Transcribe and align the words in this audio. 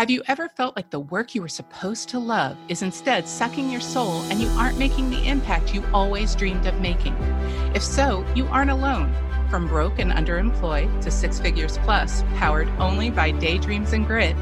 Have 0.00 0.08
you 0.08 0.22
ever 0.28 0.48
felt 0.48 0.76
like 0.76 0.88
the 0.88 0.98
work 0.98 1.34
you 1.34 1.42
were 1.42 1.48
supposed 1.50 2.08
to 2.08 2.18
love 2.18 2.56
is 2.68 2.80
instead 2.80 3.28
sucking 3.28 3.68
your 3.68 3.82
soul 3.82 4.22
and 4.30 4.40
you 4.40 4.48
aren't 4.56 4.78
making 4.78 5.10
the 5.10 5.28
impact 5.28 5.74
you 5.74 5.84
always 5.92 6.34
dreamed 6.34 6.64
of 6.64 6.80
making? 6.80 7.14
If 7.74 7.82
so, 7.82 8.24
you 8.34 8.46
aren't 8.46 8.70
alone. 8.70 9.14
From 9.50 9.68
broke 9.68 9.98
and 9.98 10.10
underemployed 10.10 11.02
to 11.02 11.10
six 11.10 11.38
figures 11.38 11.76
plus, 11.82 12.22
powered 12.36 12.70
only 12.78 13.10
by 13.10 13.30
daydreams 13.32 13.92
and 13.92 14.06
grit, 14.06 14.36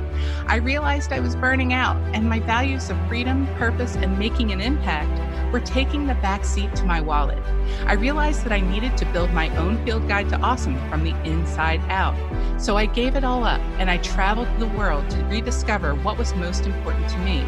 I 0.46 0.58
realized 0.58 1.12
I 1.12 1.18
was 1.18 1.34
burning 1.34 1.72
out 1.72 1.96
and 2.14 2.28
my 2.28 2.38
values 2.38 2.88
of 2.88 3.08
freedom, 3.08 3.48
purpose, 3.56 3.96
and 3.96 4.16
making 4.16 4.52
an 4.52 4.60
impact 4.60 5.18
were 5.52 5.60
taking 5.60 6.06
the 6.06 6.14
back 6.14 6.44
seat 6.44 6.74
to 6.76 6.84
my 6.84 7.00
wallet. 7.00 7.42
I 7.86 7.94
realized 7.94 8.44
that 8.44 8.52
I 8.52 8.60
needed 8.60 8.96
to 8.98 9.06
build 9.06 9.32
my 9.32 9.54
own 9.56 9.84
field 9.84 10.06
guide 10.08 10.28
to 10.30 10.40
awesome 10.40 10.76
from 10.88 11.04
the 11.04 11.14
inside 11.24 11.80
out. 11.88 12.14
So 12.60 12.76
I 12.76 12.86
gave 12.86 13.16
it 13.16 13.24
all 13.24 13.44
up 13.44 13.60
and 13.78 13.90
I 13.90 13.98
traveled 13.98 14.48
the 14.58 14.66
world 14.66 15.08
to 15.10 15.24
rediscover 15.24 15.94
what 15.94 16.18
was 16.18 16.34
most 16.34 16.66
important 16.66 17.08
to 17.10 17.18
me 17.18 17.40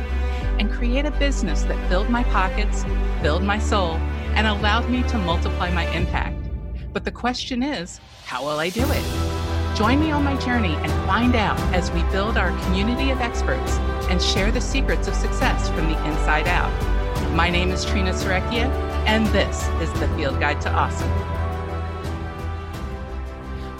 and 0.58 0.70
create 0.70 1.06
a 1.06 1.10
business 1.12 1.62
that 1.62 1.88
filled 1.88 2.10
my 2.10 2.22
pockets, 2.24 2.84
filled 3.22 3.42
my 3.42 3.58
soul, 3.58 3.94
and 4.34 4.46
allowed 4.46 4.88
me 4.88 5.02
to 5.04 5.18
multiply 5.18 5.70
my 5.70 5.86
impact. 5.94 6.36
But 6.92 7.04
the 7.04 7.10
question 7.10 7.62
is, 7.62 8.00
how 8.24 8.42
will 8.42 8.58
I 8.58 8.68
do 8.68 8.84
it? 8.90 9.76
Join 9.76 10.00
me 10.00 10.10
on 10.10 10.24
my 10.24 10.36
journey 10.36 10.74
and 10.74 10.90
find 11.06 11.34
out 11.34 11.58
as 11.74 11.90
we 11.92 12.02
build 12.04 12.36
our 12.36 12.50
community 12.64 13.10
of 13.10 13.20
experts 13.20 13.78
and 14.10 14.20
share 14.20 14.50
the 14.50 14.60
secrets 14.60 15.08
of 15.08 15.14
success 15.14 15.68
from 15.70 15.90
the 15.90 16.06
inside 16.06 16.46
out. 16.48 16.99
My 17.34 17.48
name 17.48 17.70
is 17.70 17.84
Trina 17.84 18.10
Serecchia, 18.10 18.68
and 19.06 19.24
this 19.28 19.68
is 19.80 19.92
the 20.00 20.08
Field 20.16 20.40
Guide 20.40 20.60
to 20.62 20.72
Awesome. 20.72 21.08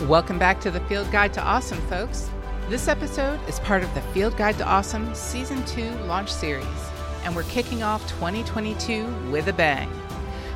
Welcome 0.09 0.39
back 0.39 0.61
to 0.61 0.71
the 0.71 0.79
Field 0.83 1.11
Guide 1.11 1.35
to 1.35 1.43
Awesome, 1.43 1.81
folks. 1.89 2.31
This 2.69 2.87
episode 2.87 3.41
is 3.49 3.59
part 3.59 3.83
of 3.83 3.93
the 3.93 4.03
Field 4.13 4.37
Guide 4.37 4.57
to 4.59 4.65
Awesome 4.65 5.13
Season 5.17 5.65
2 5.65 5.91
launch 6.05 6.33
series, 6.33 6.65
and 7.25 7.35
we're 7.35 7.43
kicking 7.43 7.83
off 7.83 8.09
2022 8.09 9.05
with 9.33 9.49
a 9.49 9.53
bang. 9.53 9.91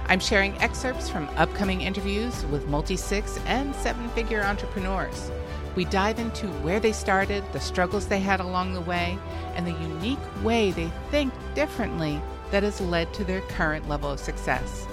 I'm 0.06 0.20
sharing 0.20 0.56
excerpts 0.58 1.08
from 1.08 1.28
upcoming 1.34 1.80
interviews 1.80 2.46
with 2.46 2.68
multi 2.68 2.96
six 2.96 3.40
and 3.46 3.74
seven 3.74 4.08
figure 4.10 4.42
entrepreneurs. 4.42 5.32
We 5.74 5.84
dive 5.84 6.20
into 6.20 6.46
where 6.62 6.78
they 6.78 6.92
started, 6.92 7.42
the 7.52 7.58
struggles 7.58 8.06
they 8.06 8.20
had 8.20 8.38
along 8.38 8.72
the 8.72 8.82
way, 8.82 9.18
and 9.56 9.66
the 9.66 9.72
unique 9.72 10.44
way 10.44 10.70
they 10.70 10.92
think 11.10 11.34
differently 11.56 12.22
that 12.50 12.62
has 12.62 12.80
led 12.80 13.12
to 13.14 13.24
their 13.24 13.40
current 13.42 13.88
level 13.88 14.10
of 14.10 14.20
success. 14.20 14.86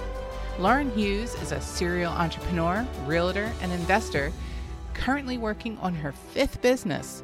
Lauren 0.58 0.90
Hughes 0.90 1.34
is 1.42 1.52
a 1.52 1.60
serial 1.60 2.12
entrepreneur, 2.12 2.86
realtor, 3.06 3.50
and 3.62 3.72
investor 3.72 4.32
currently 4.94 5.38
working 5.38 5.78
on 5.78 5.94
her 5.94 6.12
fifth 6.12 6.60
business. 6.60 7.22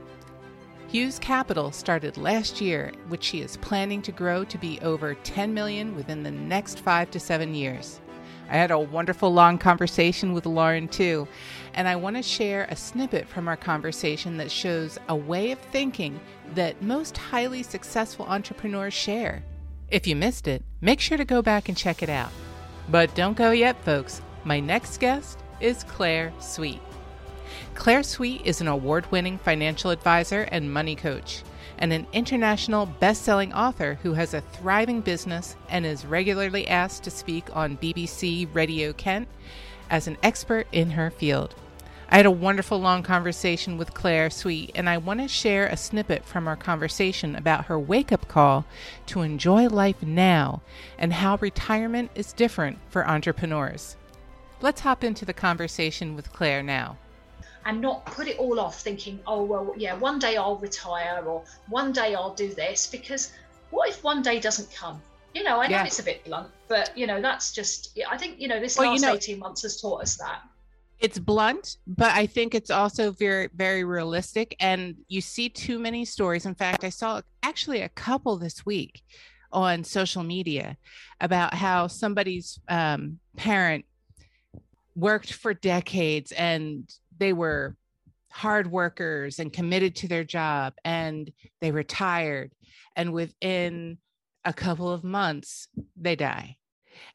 Hughes 0.88 1.18
Capital 1.18 1.70
started 1.70 2.16
last 2.16 2.62
year, 2.62 2.92
which 3.08 3.22
she 3.22 3.42
is 3.42 3.58
planning 3.58 4.00
to 4.02 4.12
grow 4.12 4.44
to 4.44 4.56
be 4.56 4.80
over 4.80 5.14
10 5.14 5.52
million 5.52 5.94
within 5.94 6.22
the 6.22 6.30
next 6.30 6.80
5 6.80 7.10
to 7.10 7.20
7 7.20 7.54
years. 7.54 8.00
I 8.48 8.56
had 8.56 8.70
a 8.70 8.78
wonderful 8.78 9.30
long 9.30 9.58
conversation 9.58 10.32
with 10.32 10.46
Lauren 10.46 10.88
too, 10.88 11.28
and 11.74 11.86
I 11.86 11.96
want 11.96 12.16
to 12.16 12.22
share 12.22 12.66
a 12.70 12.76
snippet 12.76 13.28
from 13.28 13.46
our 13.46 13.56
conversation 13.58 14.38
that 14.38 14.50
shows 14.50 14.98
a 15.10 15.14
way 15.14 15.50
of 15.50 15.58
thinking 15.58 16.18
that 16.54 16.80
most 16.80 17.18
highly 17.18 17.62
successful 17.62 18.24
entrepreneurs 18.24 18.94
share. 18.94 19.42
If 19.90 20.06
you 20.06 20.16
missed 20.16 20.46
it, 20.46 20.62
make 20.82 21.00
sure 21.00 21.16
to 21.16 21.24
go 21.24 21.40
back 21.40 21.68
and 21.68 21.76
check 21.76 22.02
it 22.02 22.10
out. 22.10 22.30
But 22.90 23.14
don't 23.14 23.38
go 23.38 23.52
yet, 23.52 23.82
folks. 23.84 24.20
My 24.44 24.60
next 24.60 25.00
guest 25.00 25.38
is 25.60 25.82
Claire 25.84 26.30
Sweet. 26.40 26.80
Claire 27.74 28.02
Sweet 28.02 28.42
is 28.44 28.60
an 28.60 28.68
award 28.68 29.10
winning 29.10 29.38
financial 29.38 29.90
advisor 29.90 30.42
and 30.42 30.70
money 30.70 30.94
coach, 30.94 31.42
and 31.78 31.90
an 31.90 32.06
international 32.12 32.84
best 32.84 33.22
selling 33.22 33.54
author 33.54 33.98
who 34.02 34.12
has 34.12 34.34
a 34.34 34.42
thriving 34.42 35.00
business 35.00 35.56
and 35.70 35.86
is 35.86 36.04
regularly 36.04 36.68
asked 36.68 37.04
to 37.04 37.10
speak 37.10 37.56
on 37.56 37.78
BBC 37.78 38.46
Radio 38.54 38.92
Kent 38.92 39.26
as 39.88 40.06
an 40.06 40.18
expert 40.22 40.66
in 40.70 40.90
her 40.90 41.10
field. 41.10 41.54
I 42.10 42.16
had 42.16 42.24
a 42.24 42.30
wonderful 42.30 42.80
long 42.80 43.02
conversation 43.02 43.76
with 43.76 43.92
Claire 43.92 44.30
Sweet, 44.30 44.70
and 44.74 44.88
I 44.88 44.96
want 44.96 45.20
to 45.20 45.28
share 45.28 45.66
a 45.66 45.76
snippet 45.76 46.24
from 46.24 46.48
our 46.48 46.56
conversation 46.56 47.36
about 47.36 47.66
her 47.66 47.78
wake 47.78 48.12
up 48.12 48.26
call 48.28 48.64
to 49.06 49.20
enjoy 49.20 49.68
life 49.68 50.02
now 50.02 50.62
and 50.98 51.12
how 51.12 51.36
retirement 51.36 52.10
is 52.14 52.32
different 52.32 52.78
for 52.88 53.06
entrepreneurs. 53.06 53.96
Let's 54.62 54.80
hop 54.80 55.04
into 55.04 55.26
the 55.26 55.34
conversation 55.34 56.16
with 56.16 56.32
Claire 56.32 56.62
now. 56.62 56.96
And 57.66 57.82
not 57.82 58.06
put 58.06 58.26
it 58.26 58.38
all 58.38 58.58
off 58.58 58.80
thinking, 58.80 59.20
oh, 59.26 59.44
well, 59.44 59.74
yeah, 59.76 59.92
one 59.92 60.18
day 60.18 60.38
I'll 60.38 60.56
retire 60.56 61.22
or 61.26 61.44
one 61.68 61.92
day 61.92 62.14
I'll 62.14 62.32
do 62.32 62.54
this, 62.54 62.86
because 62.86 63.32
what 63.68 63.90
if 63.90 64.02
one 64.02 64.22
day 64.22 64.40
doesn't 64.40 64.74
come? 64.74 65.02
You 65.34 65.44
know, 65.44 65.60
I 65.60 65.66
know 65.66 65.76
yeah. 65.76 65.84
it's 65.84 65.98
a 65.98 66.04
bit 66.04 66.24
blunt, 66.24 66.48
but, 66.68 66.96
you 66.96 67.06
know, 67.06 67.20
that's 67.20 67.52
just, 67.52 67.98
I 68.10 68.16
think, 68.16 68.40
you 68.40 68.48
know, 68.48 68.60
this 68.60 68.78
well, 68.78 68.92
last 68.92 69.02
you 69.02 69.08
know, 69.08 69.14
18 69.14 69.38
months 69.38 69.60
has 69.60 69.78
taught 69.78 70.00
us 70.00 70.16
that 70.16 70.40
it's 71.00 71.18
blunt 71.18 71.76
but 71.86 72.10
i 72.12 72.26
think 72.26 72.54
it's 72.54 72.70
also 72.70 73.10
very 73.12 73.48
very 73.54 73.84
realistic. 73.84 74.56
And 74.60 74.96
you 75.08 75.20
see 75.20 75.48
too 75.48 75.78
many 75.78 76.04
stories. 76.04 76.46
In 76.46 76.54
fact 76.54 76.84
i 76.84 76.90
saw 76.90 77.22
actually 77.42 77.82
a 77.82 77.88
couple 77.90 78.36
this 78.36 78.66
week 78.66 79.02
on 79.52 79.82
social 79.82 80.22
media 80.22 80.76
about 81.20 81.54
how 81.54 81.86
somebody's 81.86 82.60
um, 82.68 83.18
parent 83.36 83.84
worked 84.94 85.32
for 85.32 85.54
decades 85.54 86.32
and 86.32 86.92
they 87.16 87.32
were 87.32 87.76
hard 88.30 88.70
workers 88.70 89.38
and 89.38 89.52
committed 89.52 89.96
to 89.96 90.08
their 90.08 90.24
job 90.24 90.74
and 90.84 91.32
they 91.60 91.70
retired. 91.70 92.52
And 92.94 93.12
within 93.12 93.98
a 94.44 94.52
couple 94.52 94.90
of 94.90 95.02
months 95.02 95.68
they 95.96 96.16
die 96.16 96.57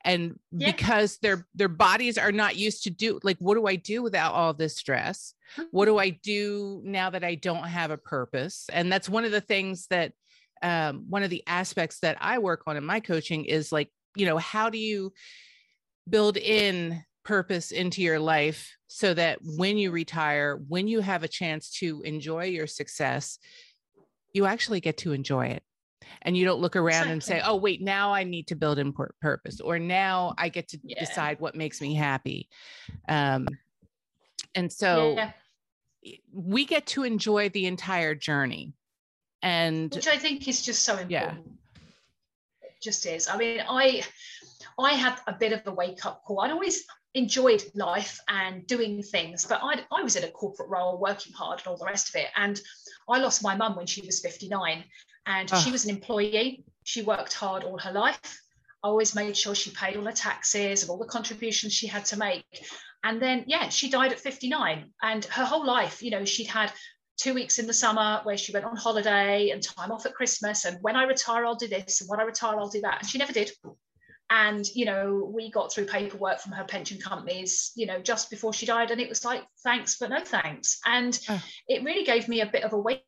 and 0.04 0.40
yeah. 0.52 0.72
because 0.72 1.18
their 1.18 1.48
their 1.56 1.68
bodies 1.70 2.18
are 2.18 2.32
not 2.32 2.56
used 2.56 2.84
to 2.84 2.90
do 2.90 3.20
like 3.24 3.38
what 3.40 3.56
do 3.56 3.68
i 3.68 3.76
do 3.76 4.02
without 4.02 4.34
all 4.34 4.54
this 4.54 4.78
stress? 4.78 5.34
What 5.72 5.86
do 5.86 5.98
i 5.98 6.10
do 6.10 6.82
now 6.84 7.10
that 7.10 7.24
i 7.24 7.36
don't 7.36 7.68
have 7.68 7.92
a 7.92 7.98
purpose? 7.98 8.66
And 8.72 8.92
that's 8.92 9.10
one 9.10 9.26
of 9.26 9.32
the 9.32 9.42
things 9.42 9.88
that 9.88 10.14
um, 10.62 11.06
one 11.10 11.24
of 11.24 11.30
the 11.30 11.44
aspects 11.46 12.00
that 12.00 12.18
i 12.22 12.40
work 12.40 12.64
on 12.68 12.78
in 12.78 12.86
my 12.86 13.00
coaching 13.00 13.46
is 13.46 13.72
like 13.72 13.90
you 14.16 14.26
know 14.26 14.38
how 14.38 14.70
do 14.70 14.78
you 14.78 15.14
build 16.10 16.38
in 16.38 17.04
purpose 17.24 17.72
into 17.72 18.02
your 18.02 18.20
life 18.20 18.76
so 18.88 19.14
that 19.14 19.40
when 19.42 19.78
you 19.78 19.92
retire 19.92 20.60
when 20.68 20.88
you 20.88 21.00
have 21.00 21.24
a 21.24 21.28
chance 21.28 21.70
to 21.70 22.02
enjoy 22.02 22.46
your 22.46 22.68
success 22.68 23.40
you 24.34 24.46
actually 24.46 24.82
get 24.82 24.98
to 24.98 25.14
enjoy 25.14 25.48
it 25.48 25.64
and 26.24 26.36
you 26.36 26.46
don't 26.46 26.60
look 26.60 26.76
around 26.76 27.10
and 27.10 27.22
say 27.24 27.42
oh 27.46 27.56
wait 27.56 27.82
now 27.82 28.14
i 28.14 28.24
need 28.24 28.48
to 28.48 28.56
build 28.56 28.80
in 28.80 28.94
purpose 29.22 29.60
or 29.60 29.80
now 29.80 30.34
i 30.38 30.50
get 30.50 30.68
to 30.68 30.80
yeah. 30.84 31.00
decide 31.00 31.40
what 31.40 31.56
makes 31.56 31.82
me 31.82 31.94
happy 31.94 32.50
um 33.10 33.48
and 34.56 34.72
so 34.72 35.16
yeah. 35.16 35.32
we 36.34 36.66
get 36.66 36.86
to 36.86 37.04
enjoy 37.04 37.50
the 37.50 37.66
entire 37.66 38.16
journey 38.16 38.74
and 39.42 39.94
which 39.94 40.08
i 40.08 40.18
think 40.18 40.48
is 40.48 40.62
just 40.62 40.84
so 40.84 40.98
important 40.98 41.12
yeah. 41.12 41.34
it 42.62 42.82
just 42.82 43.06
is 43.06 43.28
i 43.28 43.38
mean 43.38 43.62
i 43.70 44.04
i 44.80 44.92
had 44.92 45.18
a 45.28 45.34
bit 45.34 45.52
of 45.52 45.62
a 45.66 45.72
wake 45.72 46.06
up 46.06 46.24
call 46.26 46.42
i'd 46.42 46.52
always 46.52 46.86
enjoyed 47.16 47.64
life 47.76 48.20
and 48.28 48.66
doing 48.66 49.04
things 49.04 49.46
but 49.46 49.60
i 49.62 49.80
i 49.92 50.02
was 50.02 50.16
in 50.16 50.24
a 50.24 50.32
corporate 50.32 50.70
role 50.70 50.98
working 51.00 51.32
hard 51.34 51.60
and 51.60 51.68
all 51.68 51.78
the 51.78 51.86
rest 51.86 52.10
of 52.10 52.16
it 52.16 52.28
and 52.36 52.60
i 53.08 53.20
lost 53.20 53.44
my 53.44 53.56
mum 53.56 53.76
when 53.76 53.86
she 53.86 54.02
was 54.02 54.20
59 54.20 54.84
and 55.26 55.50
oh. 55.52 55.60
she 55.60 55.72
was 55.72 55.86
an 55.86 55.92
employee. 55.92 56.64
She 56.84 57.02
worked 57.02 57.34
hard 57.34 57.64
all 57.64 57.78
her 57.78 57.92
life. 57.92 58.42
I 58.84 58.90
always 58.90 59.16
made 59.16 59.38
sure 59.38 59.56
she 59.56 59.72
paid 59.72 59.96
all 59.96 60.06
her 60.06 60.12
taxes 60.12 60.82
and 60.82 60.90
all 60.90 60.98
the 60.98 61.06
contributions 61.06 61.74
she 61.74 61.88
had 61.88 62.06
to 62.06 62.18
make. 62.18 62.46
And 63.04 63.22
then, 63.22 63.46
yeah, 63.48 63.70
she 63.70 63.90
died 63.90 64.12
at 64.12 64.20
59. 64.20 64.92
And 65.02 65.26
her 65.26 65.46
whole 65.46 65.66
life, 65.66 66.02
you 66.02 66.12
know, 66.12 66.26
she'd 66.26 66.48
had 66.48 66.72
two 67.18 67.34
weeks 67.34 67.60
in 67.60 67.68
the 67.68 67.74
summer 67.74 68.20
where 68.24 68.38
she 68.38 68.52
went 68.52 68.66
on 68.66 68.76
holiday 68.76 69.50
and 69.50 69.64
time 69.64 69.92
off 69.92 70.06
at 70.06 70.14
Christmas. 70.14 70.66
And 70.66 70.78
when 70.82 70.96
I 70.96 71.04
retire, 71.04 71.46
I'll 71.46 71.56
do 71.56 71.68
this. 71.68 72.02
And 72.02 72.10
when 72.10 72.20
I 72.20 72.24
retire, 72.24 72.58
I'll 72.58 72.70
do 72.70 72.82
that. 72.82 73.00
And 73.00 73.10
she 73.10 73.18
never 73.18 73.34
did. 73.34 73.52
And, 74.30 74.66
you 74.74 74.86
know, 74.86 75.32
we 75.34 75.52
got 75.52 75.72
through 75.72 75.86
paperwork 75.86 76.40
from 76.40 76.54
her 76.54 76.64
pension 76.64 77.00
companies, 77.00 77.72
you 77.76 77.86
know, 77.86 78.02
just 78.02 78.30
before 78.30 78.52
she 78.52 78.66
died. 78.66 78.92
And 78.92 79.00
it 79.00 79.10
was 79.10 79.24
like, 79.24 79.44
thanks, 79.64 79.98
but 79.98 80.10
no 80.10 80.22
thanks. 80.22 80.80
And 80.86 81.18
oh. 81.30 81.42
it 81.68 81.84
really 81.84 82.04
gave 82.04 82.28
me 82.28 82.42
a 82.42 82.46
bit 82.46 82.64
of 82.64 82.74
a 82.74 82.78
wake 82.78 83.06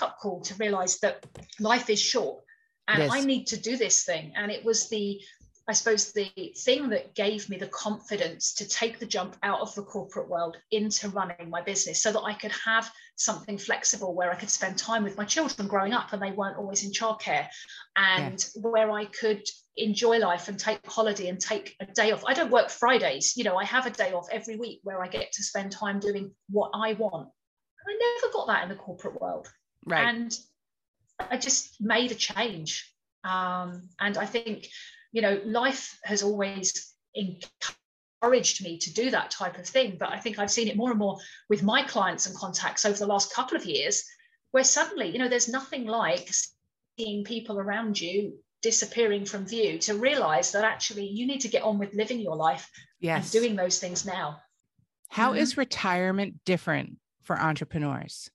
up 0.00 0.18
call 0.18 0.40
to 0.42 0.54
realize 0.54 0.98
that 1.00 1.26
life 1.58 1.90
is 1.90 2.00
short 2.00 2.42
and 2.88 3.02
yes. 3.02 3.10
I 3.12 3.20
need 3.20 3.46
to 3.48 3.60
do 3.60 3.76
this 3.76 4.04
thing. 4.04 4.32
And 4.34 4.50
it 4.50 4.64
was 4.64 4.88
the, 4.88 5.20
I 5.68 5.74
suppose, 5.74 6.12
the 6.12 6.30
thing 6.56 6.88
that 6.88 7.14
gave 7.14 7.48
me 7.50 7.58
the 7.58 7.66
confidence 7.66 8.54
to 8.54 8.66
take 8.66 8.98
the 8.98 9.06
jump 9.06 9.36
out 9.42 9.60
of 9.60 9.74
the 9.74 9.82
corporate 9.82 10.30
world 10.30 10.56
into 10.70 11.10
running 11.10 11.50
my 11.50 11.60
business 11.60 12.02
so 12.02 12.10
that 12.12 12.22
I 12.22 12.32
could 12.32 12.52
have 12.64 12.90
something 13.16 13.58
flexible 13.58 14.14
where 14.14 14.32
I 14.32 14.36
could 14.36 14.48
spend 14.48 14.78
time 14.78 15.04
with 15.04 15.18
my 15.18 15.26
children 15.26 15.68
growing 15.68 15.92
up 15.92 16.12
and 16.12 16.22
they 16.22 16.30
weren't 16.30 16.56
always 16.56 16.82
in 16.82 16.90
childcare 16.90 17.46
and 17.96 18.48
yeah. 18.56 18.62
where 18.62 18.90
I 18.90 19.04
could 19.04 19.42
enjoy 19.76 20.18
life 20.18 20.48
and 20.48 20.58
take 20.58 20.84
holiday 20.86 21.28
and 21.28 21.38
take 21.38 21.76
a 21.80 21.86
day 21.86 22.12
off. 22.12 22.24
I 22.26 22.32
don't 22.32 22.50
work 22.50 22.70
Fridays, 22.70 23.36
you 23.36 23.44
know, 23.44 23.56
I 23.56 23.64
have 23.64 23.86
a 23.86 23.90
day 23.90 24.12
off 24.12 24.28
every 24.32 24.56
week 24.56 24.80
where 24.82 25.02
I 25.02 25.08
get 25.08 25.30
to 25.32 25.42
spend 25.42 25.72
time 25.72 26.00
doing 26.00 26.30
what 26.48 26.70
I 26.74 26.94
want. 26.94 27.28
I 27.86 28.16
never 28.22 28.32
got 28.32 28.46
that 28.46 28.62
in 28.62 28.70
the 28.70 28.74
corporate 28.76 29.20
world. 29.20 29.48
Right. 29.90 30.06
And 30.06 30.38
I 31.18 31.36
just 31.36 31.80
made 31.80 32.12
a 32.12 32.14
change. 32.14 32.92
Um, 33.24 33.88
and 34.00 34.16
I 34.16 34.26
think, 34.26 34.68
you 35.12 35.22
know, 35.22 35.40
life 35.44 35.98
has 36.04 36.22
always 36.22 36.94
encouraged 37.14 38.62
me 38.64 38.78
to 38.78 38.92
do 38.92 39.10
that 39.10 39.30
type 39.30 39.58
of 39.58 39.66
thing. 39.66 39.96
But 39.98 40.12
I 40.12 40.18
think 40.18 40.38
I've 40.38 40.50
seen 40.50 40.68
it 40.68 40.76
more 40.76 40.90
and 40.90 40.98
more 40.98 41.18
with 41.48 41.62
my 41.62 41.82
clients 41.82 42.26
and 42.26 42.36
contacts 42.36 42.84
over 42.84 42.98
the 42.98 43.06
last 43.06 43.34
couple 43.34 43.56
of 43.56 43.64
years, 43.64 44.04
where 44.50 44.64
suddenly, 44.64 45.10
you 45.10 45.18
know, 45.18 45.28
there's 45.28 45.48
nothing 45.48 45.86
like 45.86 46.30
seeing 46.98 47.24
people 47.24 47.58
around 47.58 48.00
you 48.00 48.38
disappearing 48.62 49.24
from 49.24 49.46
view 49.46 49.78
to 49.78 49.94
realize 49.94 50.52
that 50.52 50.64
actually 50.64 51.06
you 51.06 51.26
need 51.26 51.40
to 51.40 51.48
get 51.48 51.62
on 51.62 51.78
with 51.78 51.94
living 51.94 52.18
your 52.18 52.36
life 52.36 52.68
yes. 53.00 53.22
and 53.22 53.42
doing 53.42 53.56
those 53.56 53.78
things 53.78 54.04
now. 54.04 54.40
How 55.10 55.30
mm-hmm. 55.30 55.40
is 55.40 55.56
retirement 55.56 56.44
different 56.44 56.98
for 57.22 57.38
entrepreneurs? 57.38 58.30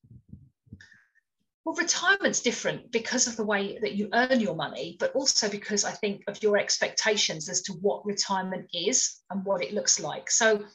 Well, 1.65 1.75
retirement's 1.75 2.41
different 2.41 2.91
because 2.91 3.25
of 3.25 3.37
the 3.37 3.45
way 3.45 3.77
that 3.79 3.93
you 3.93 4.09
earn 4.13 4.41
your 4.41 4.55
money, 4.55 4.97
but 4.99 5.13
also 5.13 5.49
because 5.49 5.85
I 5.85 5.91
think 5.91 6.23
of 6.27 6.43
your 6.43 6.57
expectations 6.57 7.47
as 7.47 7.61
to 7.63 7.73
what 7.73 8.05
retirement 8.05 8.67
is 8.73 9.21
and 9.29 9.45
what 9.45 9.63
it 9.63 9.73
looks 9.73 9.99
like. 9.99 10.29
So, 10.29 10.65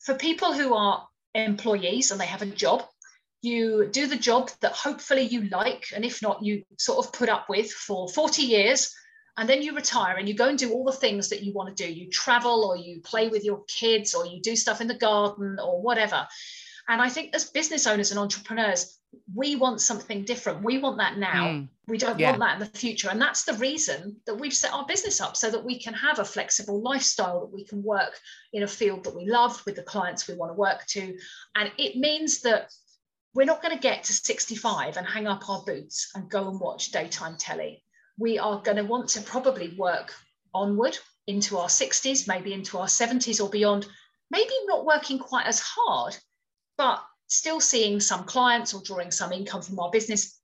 for 0.00 0.14
people 0.14 0.54
who 0.54 0.72
are 0.74 1.06
employees 1.34 2.10
and 2.10 2.18
they 2.18 2.26
have 2.26 2.40
a 2.40 2.46
job, 2.46 2.84
you 3.42 3.88
do 3.90 4.06
the 4.06 4.16
job 4.16 4.50
that 4.62 4.72
hopefully 4.72 5.22
you 5.22 5.42
like, 5.50 5.88
and 5.94 6.06
if 6.06 6.22
not, 6.22 6.42
you 6.42 6.64
sort 6.78 7.04
of 7.04 7.12
put 7.12 7.28
up 7.28 7.48
with 7.50 7.70
for 7.70 8.08
40 8.08 8.42
years. 8.42 8.94
And 9.36 9.48
then 9.48 9.62
you 9.62 9.74
retire 9.74 10.16
and 10.16 10.28
you 10.28 10.34
go 10.34 10.48
and 10.48 10.58
do 10.58 10.72
all 10.72 10.84
the 10.84 10.92
things 10.92 11.28
that 11.30 11.42
you 11.42 11.52
want 11.54 11.74
to 11.74 11.86
do. 11.86 11.90
You 11.90 12.10
travel 12.10 12.64
or 12.64 12.76
you 12.76 13.00
play 13.00 13.28
with 13.28 13.44
your 13.44 13.62
kids 13.68 14.12
or 14.12 14.26
you 14.26 14.40
do 14.42 14.56
stuff 14.56 14.80
in 14.80 14.88
the 14.88 14.98
garden 14.98 15.58
or 15.62 15.80
whatever. 15.80 16.26
And 16.88 17.00
I 17.00 17.08
think 17.08 17.34
as 17.34 17.48
business 17.48 17.86
owners 17.86 18.10
and 18.10 18.18
entrepreneurs, 18.18 18.99
we 19.34 19.56
want 19.56 19.80
something 19.80 20.24
different. 20.24 20.62
We 20.62 20.78
want 20.78 20.98
that 20.98 21.18
now. 21.18 21.48
Mm, 21.48 21.68
we 21.86 21.98
don't 21.98 22.18
yeah. 22.18 22.30
want 22.30 22.40
that 22.40 22.54
in 22.54 22.60
the 22.60 22.78
future. 22.78 23.08
And 23.10 23.20
that's 23.20 23.44
the 23.44 23.54
reason 23.54 24.16
that 24.26 24.34
we've 24.34 24.54
set 24.54 24.72
our 24.72 24.86
business 24.86 25.20
up 25.20 25.36
so 25.36 25.50
that 25.50 25.64
we 25.64 25.80
can 25.80 25.94
have 25.94 26.18
a 26.18 26.24
flexible 26.24 26.80
lifestyle, 26.80 27.40
that 27.40 27.52
we 27.52 27.64
can 27.64 27.82
work 27.82 28.18
in 28.52 28.62
a 28.62 28.68
field 28.68 29.04
that 29.04 29.16
we 29.16 29.26
love 29.26 29.64
with 29.66 29.76
the 29.76 29.82
clients 29.82 30.26
we 30.26 30.34
want 30.34 30.50
to 30.50 30.56
work 30.56 30.84
to. 30.86 31.16
And 31.54 31.70
it 31.78 31.96
means 31.96 32.40
that 32.42 32.70
we're 33.34 33.44
not 33.44 33.62
going 33.62 33.74
to 33.74 33.80
get 33.80 34.04
to 34.04 34.12
65 34.12 34.96
and 34.96 35.06
hang 35.06 35.26
up 35.26 35.48
our 35.48 35.62
boots 35.62 36.10
and 36.14 36.28
go 36.28 36.48
and 36.48 36.60
watch 36.60 36.90
daytime 36.90 37.36
telly. 37.38 37.82
We 38.18 38.38
are 38.38 38.60
going 38.60 38.76
to 38.76 38.84
want 38.84 39.08
to 39.10 39.22
probably 39.22 39.74
work 39.78 40.12
onward 40.52 40.98
into 41.26 41.58
our 41.58 41.68
60s, 41.68 42.26
maybe 42.26 42.52
into 42.52 42.78
our 42.78 42.86
70s 42.86 43.42
or 43.42 43.48
beyond, 43.48 43.86
maybe 44.30 44.52
not 44.66 44.84
working 44.84 45.18
quite 45.18 45.46
as 45.46 45.60
hard, 45.60 46.16
but 46.76 47.02
still 47.30 47.60
seeing 47.60 48.00
some 48.00 48.24
clients 48.24 48.74
or 48.74 48.82
drawing 48.82 49.10
some 49.10 49.32
income 49.32 49.62
from 49.62 49.78
our 49.78 49.90
business, 49.90 50.38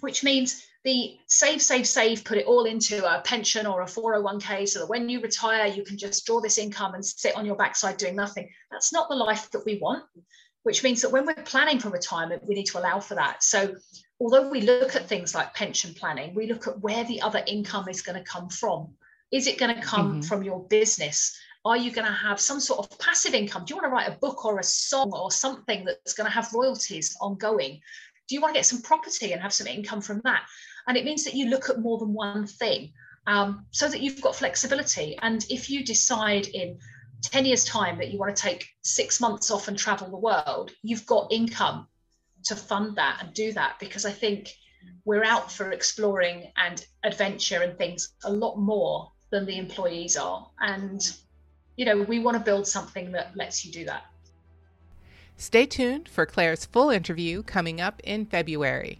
which 0.00 0.22
means 0.24 0.64
the 0.84 1.18
save, 1.26 1.60
save, 1.60 1.86
save, 1.86 2.24
put 2.24 2.38
it 2.38 2.46
all 2.46 2.64
into 2.64 3.04
a 3.04 3.20
pension 3.22 3.66
or 3.66 3.82
a 3.82 3.86
401k 3.86 4.66
so 4.68 4.78
that 4.78 4.88
when 4.88 5.08
you 5.08 5.20
retire, 5.20 5.66
you 5.66 5.82
can 5.82 5.98
just 5.98 6.24
draw 6.24 6.40
this 6.40 6.56
income 6.56 6.94
and 6.94 7.04
sit 7.04 7.36
on 7.36 7.44
your 7.44 7.56
backside 7.56 7.96
doing 7.96 8.14
nothing. 8.14 8.48
That's 8.70 8.92
not 8.92 9.08
the 9.08 9.16
life 9.16 9.50
that 9.50 9.66
we 9.66 9.78
want, 9.78 10.04
which 10.62 10.84
means 10.84 11.02
that 11.02 11.10
when 11.10 11.26
we're 11.26 11.34
planning 11.34 11.80
for 11.80 11.90
retirement, 11.90 12.46
we 12.46 12.54
need 12.54 12.66
to 12.66 12.78
allow 12.78 13.00
for 13.00 13.16
that. 13.16 13.42
So, 13.42 13.74
although 14.20 14.48
we 14.48 14.60
look 14.60 14.94
at 14.94 15.08
things 15.08 15.34
like 15.34 15.54
pension 15.54 15.92
planning, 15.94 16.34
we 16.34 16.46
look 16.46 16.68
at 16.68 16.80
where 16.80 17.04
the 17.04 17.20
other 17.20 17.42
income 17.48 17.88
is 17.88 18.02
going 18.02 18.18
to 18.18 18.24
come 18.24 18.48
from. 18.48 18.94
Is 19.32 19.48
it 19.48 19.58
going 19.58 19.74
to 19.74 19.82
come 19.82 20.12
mm-hmm. 20.12 20.20
from 20.22 20.44
your 20.44 20.64
business? 20.68 21.36
Are 21.64 21.76
you 21.76 21.90
going 21.90 22.06
to 22.06 22.12
have 22.12 22.40
some 22.40 22.60
sort 22.60 22.80
of 22.80 22.98
passive 22.98 23.34
income? 23.34 23.64
Do 23.64 23.74
you 23.74 23.76
want 23.76 23.86
to 23.86 23.94
write 23.94 24.08
a 24.08 24.18
book 24.18 24.44
or 24.44 24.58
a 24.58 24.64
song 24.64 25.12
or 25.12 25.30
something 25.30 25.84
that's 25.84 26.14
going 26.14 26.26
to 26.26 26.32
have 26.32 26.52
royalties 26.54 27.16
ongoing? 27.20 27.80
Do 28.28 28.34
you 28.34 28.40
want 28.40 28.54
to 28.54 28.58
get 28.58 28.66
some 28.66 28.82
property 28.82 29.32
and 29.32 29.42
have 29.42 29.52
some 29.52 29.66
income 29.66 30.00
from 30.00 30.20
that? 30.24 30.44
And 30.86 30.96
it 30.96 31.04
means 31.04 31.24
that 31.24 31.34
you 31.34 31.46
look 31.46 31.68
at 31.68 31.80
more 31.80 31.98
than 31.98 32.12
one 32.12 32.46
thing 32.46 32.92
um, 33.26 33.66
so 33.70 33.88
that 33.88 34.00
you've 34.00 34.20
got 34.20 34.36
flexibility. 34.36 35.18
And 35.20 35.44
if 35.50 35.68
you 35.68 35.84
decide 35.84 36.46
in 36.48 36.78
10 37.22 37.44
years' 37.44 37.64
time 37.64 37.98
that 37.98 38.10
you 38.10 38.18
want 38.18 38.34
to 38.34 38.42
take 38.42 38.68
six 38.82 39.20
months 39.20 39.50
off 39.50 39.68
and 39.68 39.76
travel 39.76 40.10
the 40.10 40.16
world, 40.16 40.70
you've 40.82 41.06
got 41.06 41.32
income 41.32 41.88
to 42.44 42.56
fund 42.56 42.96
that 42.96 43.18
and 43.20 43.34
do 43.34 43.52
that 43.52 43.76
because 43.80 44.06
I 44.06 44.12
think 44.12 44.54
we're 45.04 45.24
out 45.24 45.50
for 45.50 45.72
exploring 45.72 46.52
and 46.56 46.86
adventure 47.04 47.62
and 47.62 47.76
things 47.76 48.14
a 48.24 48.32
lot 48.32 48.56
more 48.56 49.12
than 49.30 49.44
the 49.44 49.58
employees 49.58 50.16
are. 50.16 50.48
And 50.60 51.00
you 51.78 51.84
know, 51.84 52.02
we 52.02 52.18
want 52.18 52.36
to 52.36 52.42
build 52.42 52.66
something 52.66 53.12
that 53.12 53.34
lets 53.36 53.64
you 53.64 53.70
do 53.70 53.84
that. 53.84 54.04
Stay 55.36 55.64
tuned 55.64 56.08
for 56.08 56.26
Claire's 56.26 56.66
full 56.66 56.90
interview 56.90 57.44
coming 57.44 57.80
up 57.80 58.00
in 58.02 58.26
February. 58.26 58.98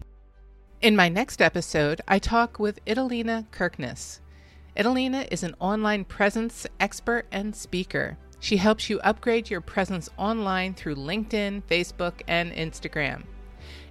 In 0.81 0.95
my 0.95 1.09
next 1.09 1.41
episode, 1.41 1.99
I 2.07 2.19
talk 2.19 2.57
with 2.57 2.83
Italina 2.85 3.45
Kirkness. 3.51 4.21
Italina 4.77 5.27
is 5.29 5.43
an 5.43 5.55
online 5.59 6.05
presence 6.05 6.65
expert 6.79 7.25
and 7.33 7.53
speaker. 7.53 8.17
She 8.39 8.55
helps 8.55 8.89
you 8.89 9.01
upgrade 9.01 9.49
your 9.49 9.59
presence 9.59 10.09
online 10.17 10.73
through 10.73 10.95
LinkedIn, 10.95 11.63
Facebook, 11.63 12.21
and 12.29 12.53
Instagram. 12.53 13.23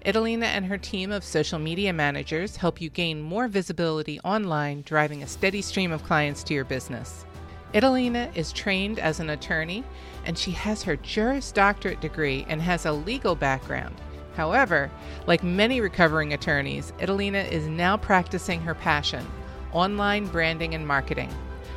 Italina 0.06 0.44
and 0.44 0.64
her 0.64 0.78
team 0.78 1.12
of 1.12 1.24
social 1.24 1.58
media 1.58 1.92
managers 1.92 2.56
help 2.56 2.80
you 2.80 2.88
gain 2.88 3.20
more 3.20 3.48
visibility 3.48 4.18
online, 4.20 4.80
driving 4.80 5.22
a 5.22 5.26
steady 5.26 5.60
stream 5.60 5.92
of 5.92 6.04
clients 6.04 6.42
to 6.44 6.54
your 6.54 6.64
business. 6.64 7.26
Italina 7.74 8.34
is 8.34 8.52
trained 8.52 8.98
as 8.98 9.20
an 9.20 9.30
attorney 9.30 9.84
and 10.24 10.38
she 10.38 10.52
has 10.52 10.82
her 10.82 10.96
Juris 10.96 11.52
Doctorate 11.52 12.00
degree 12.00 12.46
and 12.48 12.62
has 12.62 12.86
a 12.86 12.92
legal 12.92 13.34
background. 13.34 13.94
However, 14.34 14.90
like 15.26 15.42
many 15.42 15.80
recovering 15.80 16.32
attorneys, 16.32 16.92
Italina 16.98 17.50
is 17.50 17.66
now 17.66 17.96
practicing 17.96 18.60
her 18.62 18.74
passion 18.74 19.26
online 19.72 20.26
branding 20.26 20.74
and 20.74 20.86
marketing. 20.86 21.28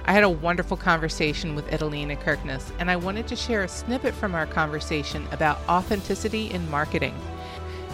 I 0.05 0.13
had 0.13 0.23
a 0.23 0.29
wonderful 0.29 0.77
conversation 0.77 1.55
with 1.55 1.69
Italina 1.69 2.17
Kirkness, 2.17 2.71
and 2.79 2.89
I 2.89 2.95
wanted 2.95 3.27
to 3.27 3.35
share 3.35 3.63
a 3.63 3.67
snippet 3.67 4.13
from 4.13 4.33
our 4.33 4.47
conversation 4.47 5.27
about 5.31 5.59
authenticity 5.67 6.49
in 6.51 6.69
marketing 6.69 7.13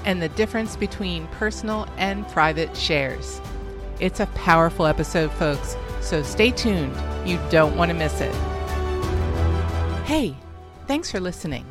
and 0.05 0.21
the 0.21 0.29
difference 0.29 0.75
between 0.75 1.27
personal 1.27 1.87
and 1.97 2.27
private 2.29 2.75
shares. 2.77 3.41
It's 3.99 4.19
a 4.19 4.27
powerful 4.27 4.85
episode, 4.85 5.31
folks, 5.31 5.75
so 6.01 6.21
stay 6.23 6.51
tuned. 6.51 6.95
You 7.27 7.37
don't 7.49 7.75
want 7.75 7.89
to 7.89 7.97
miss 7.97 8.21
it. 8.21 8.33
Hey, 10.05 10.33
thanks 10.87 11.11
for 11.11 11.19
listening. 11.19 11.65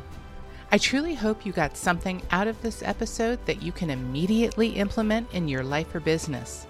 I 0.71 0.77
truly 0.77 1.15
hope 1.15 1.47
you 1.47 1.51
got 1.51 1.75
something 1.75 2.21
out 2.29 2.47
of 2.47 2.61
this 2.61 2.83
episode 2.83 3.43
that 3.47 3.63
you 3.63 3.71
can 3.71 3.89
immediately 3.89 4.69
implement 4.75 5.33
in 5.33 5.47
your 5.47 5.63
life 5.63 5.95
or 5.95 5.99
business. 5.99 6.67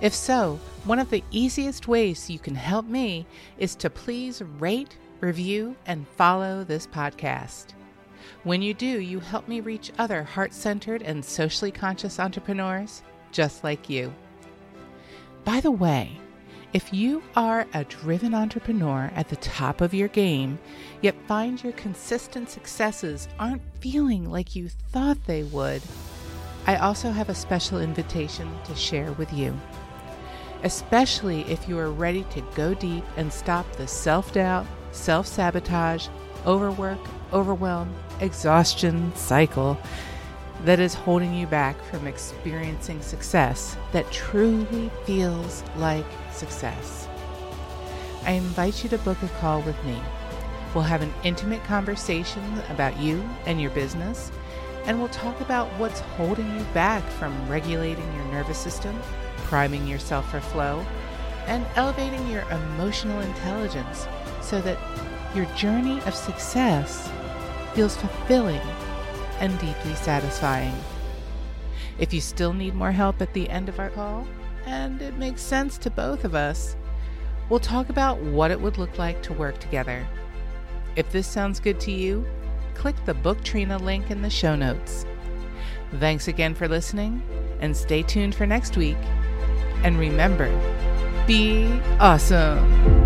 If 0.00 0.14
so, 0.14 0.58
one 0.84 0.98
of 0.98 1.10
the 1.10 1.22
easiest 1.32 1.86
ways 1.86 2.30
you 2.30 2.38
can 2.38 2.54
help 2.54 2.86
me 2.86 3.26
is 3.58 3.74
to 3.76 3.90
please 3.90 4.40
rate, 4.58 4.96
review, 5.20 5.76
and 5.84 6.08
follow 6.16 6.64
this 6.64 6.86
podcast. 6.86 7.74
When 8.42 8.62
you 8.62 8.72
do, 8.72 9.02
you 9.02 9.20
help 9.20 9.48
me 9.48 9.60
reach 9.60 9.92
other 9.98 10.22
heart 10.22 10.54
centered 10.54 11.02
and 11.02 11.22
socially 11.22 11.70
conscious 11.70 12.18
entrepreneurs 12.18 13.02
just 13.32 13.62
like 13.62 13.90
you. 13.90 14.14
By 15.44 15.60
the 15.60 15.70
way, 15.70 16.18
if 16.74 16.92
you 16.92 17.22
are 17.36 17.68
a 17.72 17.84
driven 17.84 18.34
entrepreneur 18.34 19.08
at 19.14 19.28
the 19.28 19.36
top 19.36 19.80
of 19.80 19.94
your 19.94 20.08
game, 20.08 20.58
yet 21.02 21.14
find 21.28 21.62
your 21.62 21.72
consistent 21.74 22.50
successes 22.50 23.28
aren't 23.38 23.62
feeling 23.78 24.28
like 24.28 24.56
you 24.56 24.68
thought 24.68 25.16
they 25.24 25.44
would, 25.44 25.80
I 26.66 26.76
also 26.76 27.12
have 27.12 27.28
a 27.28 27.34
special 27.34 27.80
invitation 27.80 28.50
to 28.64 28.74
share 28.74 29.12
with 29.12 29.32
you. 29.32 29.56
Especially 30.64 31.42
if 31.42 31.68
you 31.68 31.78
are 31.78 31.92
ready 31.92 32.24
to 32.30 32.42
go 32.56 32.74
deep 32.74 33.04
and 33.16 33.32
stop 33.32 33.70
the 33.76 33.86
self 33.86 34.32
doubt, 34.32 34.66
self 34.90 35.28
sabotage, 35.28 36.08
overwork, 36.44 36.98
overwhelm, 37.32 37.94
exhaustion 38.20 39.14
cycle 39.14 39.78
that 40.64 40.80
is 40.80 40.94
holding 40.94 41.34
you 41.34 41.46
back 41.46 41.80
from 41.84 42.06
experiencing 42.06 43.02
success 43.02 43.76
that 43.92 44.10
truly 44.10 44.90
feels 45.04 45.62
like 45.76 46.06
success. 46.32 47.06
I 48.24 48.32
invite 48.32 48.82
you 48.82 48.88
to 48.88 48.98
book 48.98 49.22
a 49.22 49.28
call 49.40 49.60
with 49.60 49.82
me. 49.84 50.00
We'll 50.74 50.84
have 50.84 51.02
an 51.02 51.12
intimate 51.22 51.62
conversation 51.64 52.42
about 52.70 52.98
you 52.98 53.22
and 53.44 53.60
your 53.60 53.70
business, 53.72 54.32
and 54.86 54.98
we'll 54.98 55.08
talk 55.08 55.38
about 55.42 55.68
what's 55.78 56.00
holding 56.00 56.50
you 56.58 56.64
back 56.72 57.04
from 57.10 57.48
regulating 57.48 58.14
your 58.14 58.24
nervous 58.26 58.58
system, 58.58 58.98
priming 59.44 59.86
yourself 59.86 60.30
for 60.30 60.40
flow, 60.40 60.84
and 61.46 61.66
elevating 61.76 62.26
your 62.30 62.42
emotional 62.50 63.20
intelligence 63.20 64.08
so 64.40 64.62
that 64.62 64.78
your 65.36 65.44
journey 65.56 66.00
of 66.06 66.14
success 66.14 67.10
feels 67.74 67.96
fulfilling 67.96 68.62
and 69.40 69.58
deeply 69.58 69.94
satisfying. 69.94 70.74
If 71.98 72.12
you 72.12 72.20
still 72.20 72.52
need 72.52 72.74
more 72.74 72.92
help 72.92 73.22
at 73.22 73.32
the 73.32 73.48
end 73.48 73.68
of 73.68 73.78
our 73.78 73.90
call, 73.90 74.26
and 74.66 75.00
it 75.02 75.16
makes 75.16 75.42
sense 75.42 75.78
to 75.78 75.90
both 75.90 76.24
of 76.24 76.34
us, 76.34 76.76
we'll 77.48 77.60
talk 77.60 77.88
about 77.88 78.18
what 78.20 78.50
it 78.50 78.60
would 78.60 78.78
look 78.78 78.98
like 78.98 79.22
to 79.22 79.32
work 79.32 79.58
together. 79.58 80.06
If 80.96 81.10
this 81.12 81.26
sounds 81.26 81.60
good 81.60 81.80
to 81.80 81.92
you, 81.92 82.26
click 82.74 82.96
the 83.04 83.14
Book 83.14 83.42
Trina 83.44 83.78
link 83.78 84.10
in 84.10 84.22
the 84.22 84.30
show 84.30 84.56
notes. 84.56 85.06
Thanks 86.00 86.28
again 86.28 86.54
for 86.54 86.66
listening, 86.66 87.22
and 87.60 87.76
stay 87.76 88.02
tuned 88.02 88.34
for 88.34 88.46
next 88.46 88.76
week. 88.76 88.98
And 89.82 89.98
remember, 89.98 90.48
be 91.26 91.80
awesome. 92.00 93.03